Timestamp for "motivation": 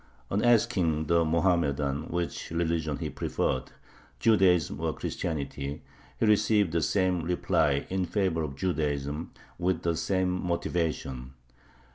10.43-11.35